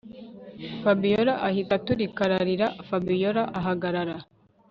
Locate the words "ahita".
1.47-1.73